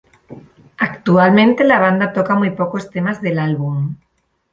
Actualmente, 0.79 1.63
la 1.63 1.77
banda 1.77 2.11
toca 2.11 2.33
muy 2.33 2.49
pocos 2.49 2.89
temas 2.89 3.21
del 3.21 3.37
álbum. 3.37 3.97